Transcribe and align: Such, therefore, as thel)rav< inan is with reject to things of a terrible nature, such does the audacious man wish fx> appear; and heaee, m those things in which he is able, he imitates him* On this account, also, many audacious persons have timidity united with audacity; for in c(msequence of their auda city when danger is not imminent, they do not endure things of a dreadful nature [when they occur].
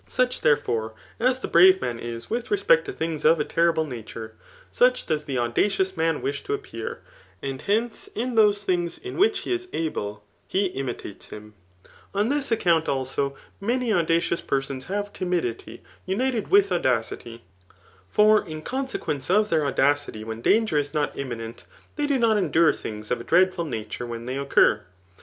Such, 0.09 0.41
therefore, 0.41 0.95
as 1.19 1.39
thel)rav< 1.41 1.77
inan 1.77 1.99
is 2.01 2.27
with 2.27 2.49
reject 2.49 2.85
to 2.85 2.91
things 2.91 3.23
of 3.23 3.39
a 3.39 3.45
terrible 3.45 3.85
nature, 3.85 4.33
such 4.71 5.05
does 5.05 5.25
the 5.25 5.37
audacious 5.37 5.95
man 5.95 6.23
wish 6.23 6.43
fx> 6.43 6.55
appear; 6.55 7.01
and 7.43 7.61
heaee, 7.61 8.09
m 8.15 8.33
those 8.33 8.63
things 8.63 8.97
in 8.97 9.15
which 9.15 9.41
he 9.41 9.53
is 9.53 9.67
able, 9.73 10.23
he 10.47 10.69
imitates 10.69 11.27
him* 11.27 11.53
On 12.15 12.29
this 12.29 12.51
account, 12.51 12.89
also, 12.89 13.35
many 13.59 13.93
audacious 13.93 14.41
persons 14.41 14.85
have 14.85 15.13
timidity 15.13 15.83
united 16.07 16.47
with 16.47 16.71
audacity; 16.71 17.43
for 18.09 18.43
in 18.43 18.63
c(msequence 18.63 19.29
of 19.29 19.49
their 19.51 19.63
auda 19.67 19.95
city 19.95 20.23
when 20.23 20.41
danger 20.41 20.79
is 20.79 20.95
not 20.95 21.15
imminent, 21.15 21.65
they 21.95 22.07
do 22.07 22.17
not 22.17 22.37
endure 22.37 22.73
things 22.73 23.11
of 23.11 23.21
a 23.21 23.23
dreadful 23.23 23.65
nature 23.65 24.07
[when 24.07 24.25
they 24.25 24.35
occur]. 24.39 24.81